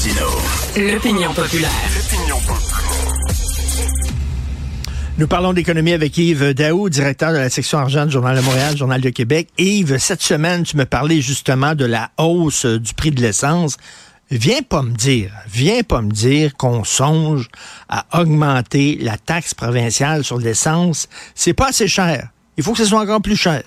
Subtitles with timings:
[0.00, 0.26] Martino.
[0.78, 1.70] L'opinion populaire.
[5.18, 8.74] Nous parlons d'économie avec Yves Daou, directeur de la section argent du Journal de Montréal,
[8.78, 9.48] Journal de Québec.
[9.58, 13.76] Yves, cette semaine, tu me parlais justement de la hausse du prix de l'essence.
[14.30, 17.50] Viens pas me dire, viens pas me dire qu'on songe
[17.90, 21.10] à augmenter la taxe provinciale sur l'essence.
[21.34, 22.30] C'est pas assez cher.
[22.56, 23.64] Il faut que ce soit encore plus cher.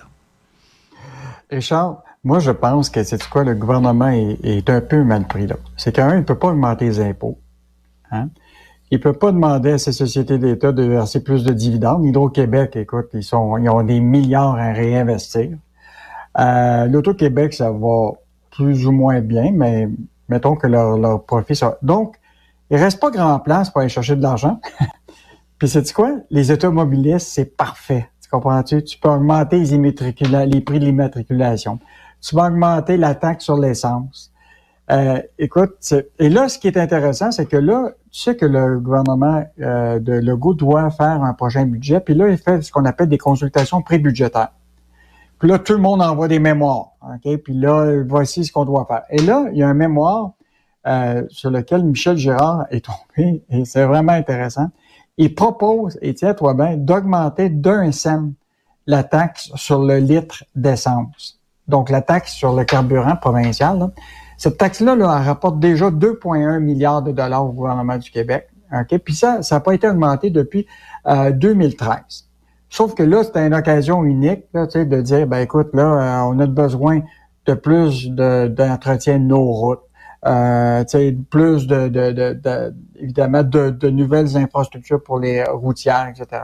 [1.52, 5.56] Richard, moi, je pense que c'est quoi, le gouvernement est, un peu mal pris là.
[5.76, 7.38] C'est qu'un, il ne peut pas augmenter les impôts.
[8.12, 8.30] Hein?
[8.92, 12.06] Il peut pas demander à ces sociétés d'État de verser plus de dividendes.
[12.06, 15.50] Hydro-Québec, écoute, ils sont, ils ont des milliards à réinvestir.
[16.40, 18.12] Euh, L'Auto-Québec, ça va
[18.52, 19.90] plus ou moins bien, mais
[20.30, 21.60] mettons que leur, leur profit.
[21.82, 22.16] Donc,
[22.70, 24.62] il reste pas grand place pour aller chercher de l'argent.
[25.60, 26.16] Puis c'est quoi?
[26.30, 28.08] Les automobilistes, c'est parfait.
[28.22, 28.84] Tu comprends-tu?
[28.84, 31.80] Tu peux augmenter les, les prix de l'immatriculation
[32.24, 34.32] tu vas augmenter la taxe sur l'essence.
[34.92, 38.80] Euh, écoute, et là, ce qui est intéressant, c'est que là, tu sais que le
[38.80, 42.86] gouvernement euh, de Legault doit faire un prochain budget, puis là, il fait ce qu'on
[42.86, 44.52] appelle des consultations pré-budgétaires.
[45.40, 47.38] Puis là, tout le monde envoie des mémoires, OK?
[47.38, 49.04] Puis là, voici ce qu'on doit faire.
[49.10, 50.32] Et là, il y a un mémoire
[50.88, 54.70] euh, sur lequel Michel Girard est tombé, et c'est vraiment intéressant.
[55.18, 58.32] Il propose, et tiens-toi bien, d'augmenter d'un cent
[58.86, 63.90] la taxe sur le litre d'essence donc la taxe sur le carburant provincial.
[64.38, 68.50] Cette taxe-là, elle rapporte déjà 2,1 milliards de dollars au gouvernement du Québec.
[68.74, 68.98] OK?
[69.00, 70.68] Puis ça, ça n'a pas été augmenté depuis
[71.06, 71.90] 2013.
[71.90, 71.96] Euh,
[72.70, 76.40] Sauf que là, c'était une occasion unique là, de dire, ben écoute, là, euh, on
[76.40, 77.02] a besoin
[77.46, 79.84] de plus d'entretien de, nos routes.
[80.26, 80.84] Euh,
[81.30, 86.42] plus de, de, de évidemment de, nouvelles infrastructures pour les routières, etc.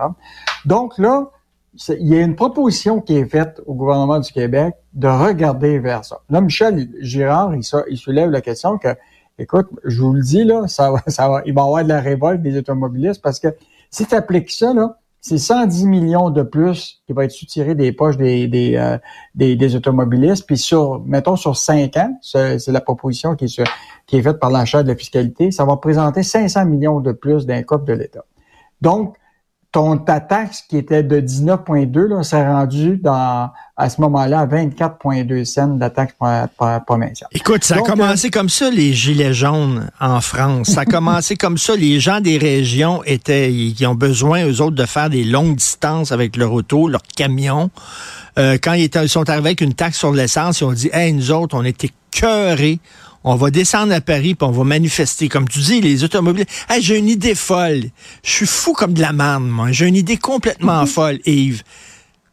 [0.65, 1.31] Donc là,
[1.73, 6.03] il y a une proposition qui est faite au gouvernement du Québec de regarder vers
[6.03, 6.19] ça.
[6.29, 8.89] Là, Michel Girard, il, soulève la question que,
[9.37, 11.89] écoute, je vous le dis, là, ça va, ça va, il va y avoir de
[11.89, 13.49] la révolte des automobilistes parce que
[13.91, 17.91] si tu appliques ça, là, c'est 110 millions de plus qui va être soutiré des
[17.91, 18.97] poches des, des, euh,
[19.35, 20.45] des, automobilistes.
[20.45, 24.87] Puis sur, mettons, sur cinq ans, c'est la proposition qui est, faite par l'achat de
[24.87, 28.23] la fiscalité, ça va présenter 500 millions de plus d'un de l'État.
[28.81, 29.17] Donc,
[29.71, 35.45] ton, ta taxe qui était de 19,2 s'est rendue dans, à ce moment-là à 24,2
[35.45, 36.15] cents de la taxe
[36.87, 37.29] provinciale.
[37.31, 40.69] Écoute, ça a commencé euh, comme ça, les gilets jaunes en France.
[40.69, 41.75] Ça a commencé comme ça.
[41.75, 46.11] Les gens des régions étaient, qui ont besoin, eux autres, de faire des longues distances
[46.11, 47.69] avec leur auto, leur camion.
[48.39, 50.89] Euh, quand ils, étaient, ils, sont arrivés avec une taxe sur l'essence, ils ont dit,
[50.93, 52.79] hey, nous autres, on était cœurés
[53.23, 55.29] on va descendre à Paris puis on va manifester.
[55.29, 56.45] Comme tu dis, les automobiles.
[56.69, 57.83] Hey, j'ai une idée folle.
[58.23, 59.71] Je suis fou comme de la manne, moi.
[59.71, 61.63] J'ai une idée complètement folle, Yves.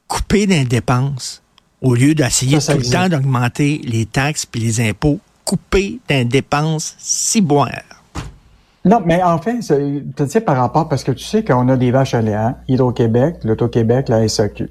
[0.06, 1.42] Couper des dépenses
[1.82, 5.20] au lieu d'essayer tout le temps d'augmenter les taxes puis les impôts.
[5.44, 7.70] Couper des dépenses ciboires.
[8.84, 11.90] Non, mais en fait, tu sais, par rapport, parce que tu sais qu'on a des
[11.90, 12.54] vaches à lait, hein?
[12.68, 14.70] Hydro-Québec, l'Auto-Québec, la SAQ.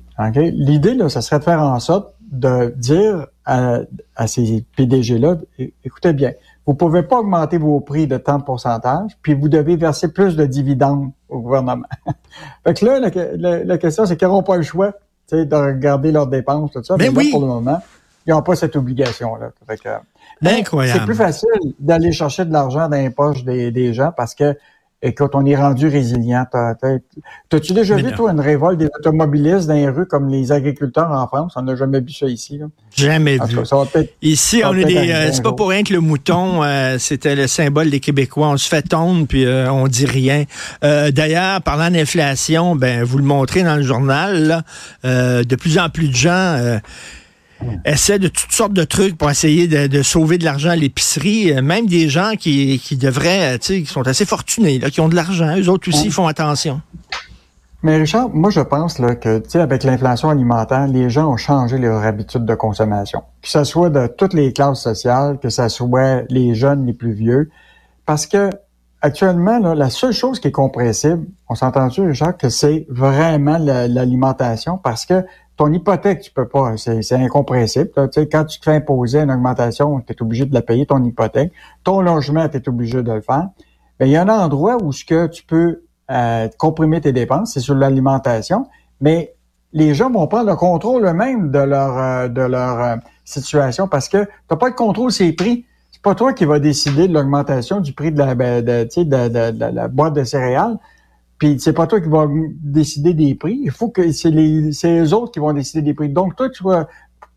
[0.53, 3.81] L'idée, là, ça serait de faire en sorte de dire à,
[4.27, 5.37] ces PDG-là,
[5.83, 6.33] écoutez bien,
[6.65, 10.35] vous pouvez pas augmenter vos prix de tant de pourcentage, puis vous devez verser plus
[10.35, 11.87] de dividendes au gouvernement.
[12.65, 14.93] fait que là, la, question, c'est qu'ils n'auront pas le choix
[15.31, 16.95] de regarder leurs dépenses, tout ça.
[16.97, 17.31] Mais, oui.
[17.31, 17.81] pour le moment,
[18.25, 19.51] ils n'ont pas cette obligation-là.
[20.43, 20.99] Incroyable.
[20.99, 24.57] C'est plus facile d'aller chercher de l'argent dans les poches des, des gens parce que
[25.05, 26.47] et quand on est rendu résilient.
[27.49, 31.27] T'as-tu déjà vu, toi, une révolte des automobilistes dans les rues comme les agriculteurs en
[31.27, 31.53] France?
[31.55, 32.57] On n'a jamais vu ça ici.
[32.57, 32.65] Là.
[32.95, 33.59] Jamais vu.
[34.23, 35.11] ici, on est des.
[35.11, 38.47] Euh, c'est pas pour rien que le mouton, euh, c'était le symbole des Québécois.
[38.47, 40.45] On se fait tondre, puis euh, on dit rien.
[40.81, 44.47] D'ailleurs, parlant d'inflation, ben vous le montrez dans le journal,
[45.03, 46.79] là, de plus en plus de gens
[47.85, 51.51] essaie de toutes sortes de trucs pour essayer de, sauver de l'argent à l'épicerie.
[51.51, 54.89] Euh, même des gens qui, qui devraient, euh, tu sais, qui sont assez fortunés, là,
[54.89, 56.81] qui ont de l'argent, eux autres aussi font attention.
[57.85, 62.03] Mais Richard, moi je pense là, que avec l'inflation alimentaire, les gens ont changé leurs
[62.03, 63.21] habitudes de consommation.
[63.43, 67.13] Que ce soit de toutes les classes sociales, que ce soit les jeunes, les plus
[67.13, 67.51] vieux.
[68.07, 68.49] Parce que
[69.01, 74.79] actuellement, là, la seule chose qui est compressible, on s'entend-tu, Richard, que c'est vraiment l'alimentation?
[74.79, 75.23] Parce que
[75.57, 77.89] ton hypothèque, tu peux pas, c'est incompressible.
[77.95, 80.85] Tu sais, quand tu te fais imposer une augmentation, tu es obligé de la payer,
[80.85, 81.51] ton hypothèque.
[81.83, 83.49] Ton logement, tu es obligé de le faire.
[83.99, 87.53] Mais il y a un endroit où ce que tu peux euh, comprimer tes dépenses,
[87.53, 88.67] c'est sur l'alimentation.
[88.99, 89.33] Mais
[89.71, 94.09] les gens vont prendre le contrôle eux-mêmes de leur euh, de leur euh, situation parce
[94.09, 95.65] que tu n'as pas le contrôle sur les prix.
[95.91, 99.51] C'est pas toi qui vas décider de l'augmentation du prix de la, ben, de, de,
[99.51, 100.77] de, la boîte de céréales.
[101.37, 103.59] Puis c'est pas toi qui vas décider des prix.
[103.63, 106.09] Il faut que c'est les, c'est les autres qui vont décider des prix.
[106.09, 106.87] Donc toi, tu vas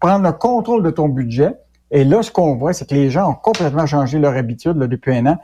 [0.00, 1.54] prendre le contrôle de ton budget.
[1.90, 4.86] Et là, ce qu'on voit, c'est que les gens ont complètement changé leur habitude là,
[4.86, 5.38] depuis un an.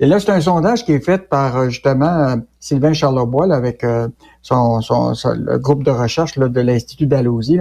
[0.00, 3.84] Et là, c'est un sondage qui est fait par euh, justement euh, Sylvain Charlebois avec
[3.84, 4.08] euh,
[4.40, 7.60] son, son, le groupe de recherche là, de l'Institut d'Allosie.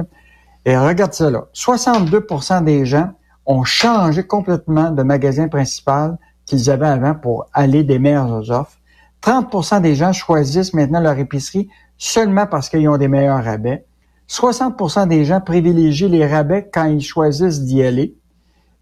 [0.65, 1.45] Et regarde ça là.
[1.53, 3.09] 62% des gens
[3.45, 8.77] ont changé complètement de magasin principal qu'ils avaient avant pour aller des meilleures offres.
[9.21, 13.85] 30% des gens choisissent maintenant leur épicerie seulement parce qu'ils ont des meilleurs rabais.
[14.29, 18.15] 60% des gens privilégient les rabais quand ils choisissent d'y aller.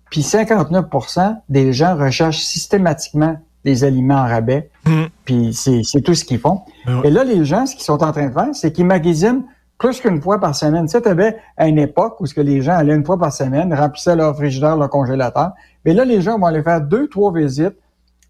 [0.10, 4.70] Puis 59% des gens recherchent systématiquement les aliments en rabais.
[4.86, 5.04] Mm.
[5.26, 6.62] Puis c'est tout ce qu'ils font.
[7.04, 9.44] Et là, les gens, ce qu'ils sont en train de faire, c'est qu'ils magasinent
[9.78, 10.86] plus qu'une fois par semaine.
[10.86, 13.34] Tu sais, avais à une époque où ce que les gens allaient une fois par
[13.34, 15.52] semaine, remplissaient leur frigidaire, leur congélateur.
[15.86, 17.76] Mais là, les gens vont aller faire deux, trois visites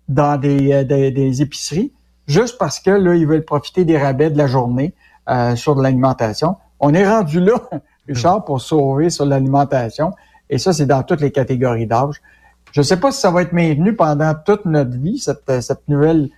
[0.08, 1.92] dans des, euh, des, épiceries,
[2.30, 4.94] juste parce que là, ils veulent profiter des rabais de la journée
[5.30, 6.56] euh, sur de l'alimentation.
[6.80, 7.56] On est rendu là,
[8.08, 10.14] Richard, pour sauver sur l'alimentation.
[10.50, 12.22] Et ça, c'est dans toutes les catégories d'âge.
[12.72, 15.88] Je ne sais pas si ça va être maintenu pendant toute notre vie, cette, cette
[15.88, 16.30] nouvelle,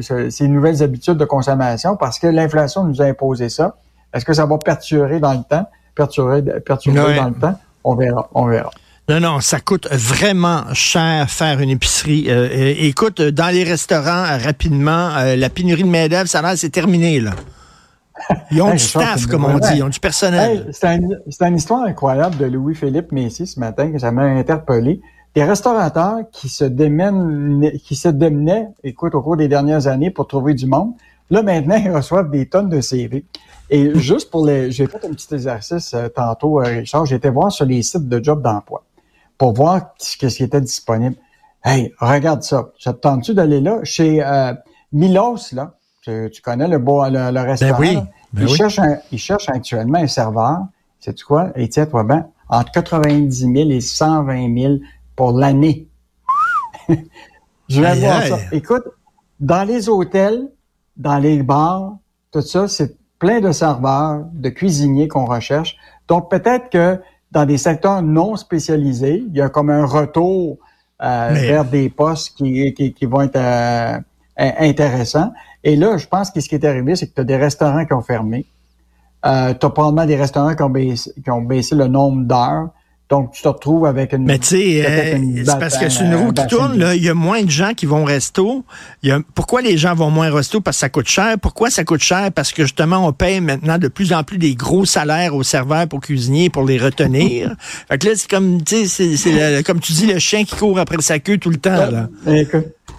[0.00, 3.76] ces nouvelles habitudes de consommation, parce que l'inflation nous a imposé ça.
[4.12, 5.66] Est-ce que ça va perturber dans le temps?
[5.94, 7.58] Perturber, perturber dans le temps?
[7.84, 8.70] On verra, on verra.
[9.10, 12.26] Non, non, ça coûte vraiment cher faire une épicerie.
[12.28, 16.70] Euh, euh, écoute, dans les restaurants, rapidement, euh, la pénurie de main-d'œuvre, ça va, c'est
[16.70, 17.32] terminé, là.
[18.52, 20.70] Ils ont du staff, comme on dit, ils ont du personnel.
[20.70, 25.00] c'est une histoire incroyable de Louis-Philippe Messi ce matin que ça m'a interpellé.
[25.34, 30.28] Des restaurateurs qui se démènent, qui se démenaient, écoute, au cours des dernières années pour
[30.28, 30.92] trouver du monde.
[31.30, 33.24] Là, maintenant, ils reçoivent des tonnes de CV.
[33.70, 37.50] Et juste pour les, j'ai fait un petit exercice euh, tantôt, euh, Richard, été voir
[37.50, 38.84] sur les sites de job d'emploi
[39.40, 41.16] pour voir ce qui était disponible.
[41.64, 42.72] Hey, regarde ça.
[42.78, 43.78] Ça te tente-tu d'aller là?
[43.84, 44.52] Chez euh,
[44.92, 47.80] Milos, là, tu, connais le, beau, le, le restaurant.
[47.80, 47.98] Ben oui,
[48.34, 48.78] ben il, cherche
[49.10, 50.58] il cherche actuellement un serveur.
[50.98, 51.52] Sais-tu quoi?
[51.56, 54.74] Et tiens-toi bien, entre 90 000 et 120 000
[55.16, 55.88] pour l'année.
[57.70, 58.36] Je vais voir ça.
[58.52, 58.84] Écoute,
[59.38, 60.50] dans les hôtels,
[60.98, 61.96] dans les bars,
[62.30, 65.78] tout ça, c'est plein de serveurs, de cuisiniers qu'on recherche.
[66.08, 67.00] Donc peut-être que
[67.30, 70.58] dans des secteurs non spécialisés, il y a comme un retour
[71.02, 73.98] euh, vers des postes qui, qui, vont être euh,
[74.36, 75.32] intéressants.
[75.62, 77.84] Et là, je pense que ce qui est arrivé, c'est que tu as des restaurants
[77.84, 78.46] qui ont fermé.
[79.24, 82.70] Euh, tu as probablement des restaurants qui ont baissé, qui ont baissé le nombre d'heures.
[83.10, 84.24] Donc, tu te retrouves avec une.
[84.24, 86.94] Mais tu sais, euh, c'est parce que c'est une roue qui tourne, là.
[86.94, 88.64] Il y a moins de gens qui vont au resto.
[89.02, 90.60] Y a, pourquoi les gens vont moins au resto?
[90.60, 91.34] Parce que ça coûte cher.
[91.42, 92.30] Pourquoi ça coûte cher?
[92.32, 95.88] Parce que justement, on paye maintenant de plus en plus des gros salaires aux serveurs
[95.88, 97.56] pour cuisiner pour les retenir.
[97.88, 100.78] fait que là, c'est comme, tu sais, c'est, comme tu dis, le chien qui court
[100.78, 102.08] après sa queue tout le temps, là.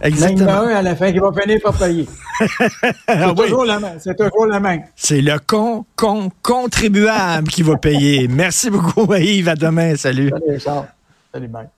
[0.02, 0.52] Exactement.
[0.52, 2.08] un à la fin qui va finir par payer.
[2.40, 3.66] c'est toujours.
[4.00, 4.84] C'est toujours la même.
[4.96, 8.28] C'est le con, con, contribuable qui va payer.
[8.28, 9.50] Merci beaucoup, Yves.
[9.50, 9.96] À demain.
[9.96, 10.30] Salut.
[10.30, 10.88] Salut, Charles.
[11.34, 11.70] Salut, Mike.